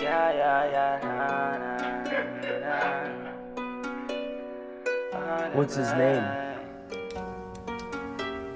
[0.00, 1.72] Yeah, yeah, yeah, na, na,
[5.10, 5.50] na.
[5.54, 6.24] What's his name?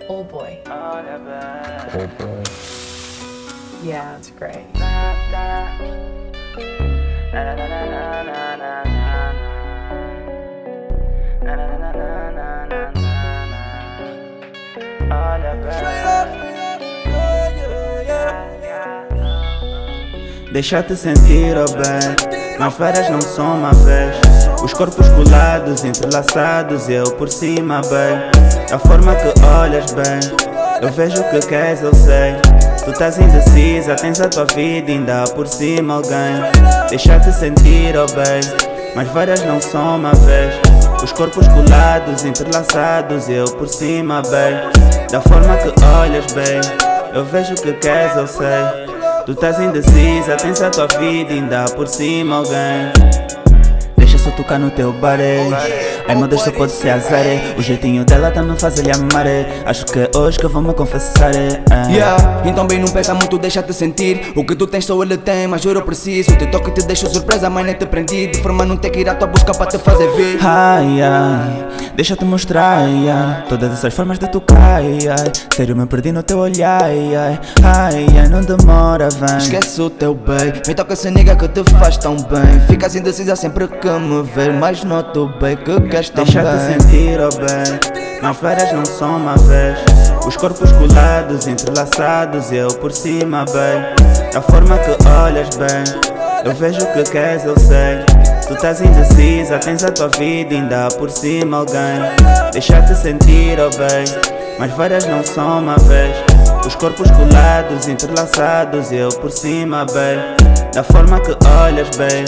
[0.08, 0.60] Old boy.
[0.66, 1.94] Olha.
[1.94, 2.42] Old boy.
[3.82, 4.66] Yeah, it's great.
[4.74, 5.94] Na, na.
[20.54, 22.60] Deixa-te sentir, oh bem.
[22.60, 24.14] Nas férias não são uma vez.
[24.62, 28.72] Os corpos colados, entrelaçados, eu por cima, bem.
[28.72, 30.20] A forma que olhas, bem.
[30.80, 32.36] Eu vejo o que queres, eu sei.
[32.84, 36.40] Tu estás indecisa, tens a tua vida, ainda por cima alguém.
[36.88, 38.40] Deixa-te sentir, oh bem.
[38.94, 40.54] Mas várias não são uma vez.
[41.02, 45.10] Os corpos colados, entrelaçados, eu por cima, bem.
[45.10, 46.60] Da forma que olhas, bem.
[47.12, 48.93] Eu vejo o que queres, eu sei.
[49.26, 52.92] Tu estás indecisa, tens a tua vida, ainda por cima alguém.
[53.96, 55.48] Deixa só tocar no teu bare.
[56.06, 57.24] Ai meu Deus, só pode ser azar.
[57.56, 59.26] O jeitinho dela tá me fazendo amar.
[59.64, 61.32] Acho que é hoje que eu vou me confessar.
[61.70, 61.88] ah.
[61.90, 64.32] Yeah, então bem não pensa muito, deixa-te sentir.
[64.36, 66.36] O que tu tens só ele tem, mas juro eu preciso.
[66.36, 68.26] Te toque te deixo surpresa, mas nem te prendi.
[68.26, 70.38] De forma não ter que ir à tua busca para te fazer vir.
[70.42, 74.98] Ai, ai, deixa-te mostrar, ai, ai, todas essas formas de tocar, ai,
[75.54, 79.38] sério me perdi no teu olhar, ai, ai, ai, ai, não demora, vem.
[79.38, 82.60] Esquece o teu bem, me toca essa nega que te faz tão bem.
[82.68, 88.20] Ficas indecisa sempre que me ver Mas noto bem que queres Deixa-te sentir, oh bem,
[88.20, 89.78] nas férias não são uma vez.
[90.26, 94.32] Os corpos colados, entrelaçados, eu por cima, bem.
[94.32, 95.84] Da forma que olhas, bem,
[96.44, 98.04] eu vejo o que queres, eu sei.
[98.48, 102.00] Tu estás indecisa, tens a tua vida, ainda por cima alguém.
[102.50, 104.04] Deixa-te sentir, oh bem,
[104.58, 106.16] mas várias não são uma vez.
[106.66, 110.18] Os corpos colados, entrelaçados, eu por cima, bem.
[110.74, 112.24] Da forma que olhas, bem,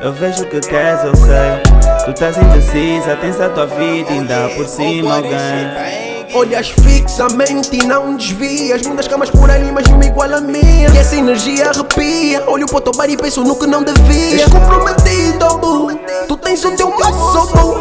[0.00, 1.79] eu vejo o que queres, eu sei.
[2.10, 6.34] Tu estás indecisa, tens a tua vida, ainda por cima alguém.
[6.34, 10.96] Olhas fixamente e não desvias Muitas camas por ali, mas nenhuma igual a minha E
[10.96, 14.52] essa energia arrepia Olho para o teu bar e penso no que não devia És
[14.52, 15.90] comprometido, boo.
[16.28, 17.78] Tu tens o teu maço, boo.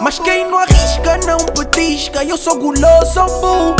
[0.00, 3.76] Mas quem não arrisca não petisca Eu sou guloso, boo.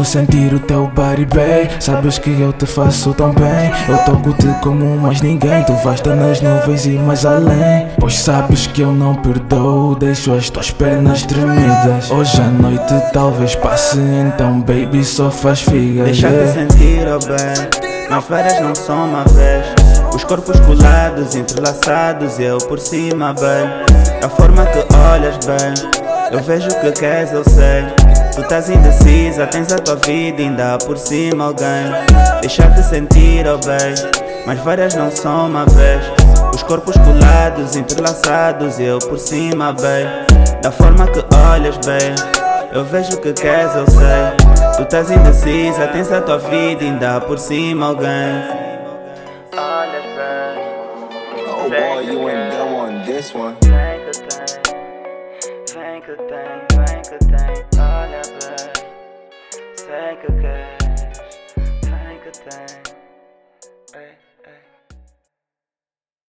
[0.00, 4.46] Deixa-me sentir o teu body, babe Sabes que eu te faço tão bem Eu toco-te
[4.62, 8.92] como mais ninguém Tu vais estar nas nuvens e mais além Pois sabes que eu
[8.92, 15.30] não perdoo Deixo as tuas pernas tremidas Hoje à noite talvez passe Então baby só
[15.30, 17.90] faz figas Deixa-te sentir, oh bem.
[18.08, 19.66] Nas férias não são uma vez.
[20.12, 24.20] Os corpos colados, entrelaçados, eu por cima, bem.
[24.20, 25.74] Da forma que olhas, bem.
[26.32, 27.99] Eu vejo o que queres, eu sei.
[28.34, 31.90] Tu estás indecisa, tens a tua vida, ainda por cima alguém.
[32.40, 33.94] Deixa-te sentir, oh bem.
[34.46, 36.02] Mas várias não são uma vez.
[36.54, 40.06] Os corpos colados, entrelaçados, eu por cima, bem.
[40.62, 42.14] Da forma que olhas, bem.
[42.72, 44.76] Eu vejo o que queres, eu sei.
[44.76, 48.08] Tu estás indecisa, tens a tua vida, ainda por cima alguém.
[49.52, 50.70] Olhas bem.
[51.48, 53.56] Oh boy, you ain't dumb on this one.
[53.62, 54.46] Vem que tem,
[55.74, 57.79] vem que tem, vem que tem.
[59.90, 60.16] Olha bem.
[60.16, 61.18] Sei que queres,
[61.82, 64.00] vem que tem.
[64.00, 64.29] Ei.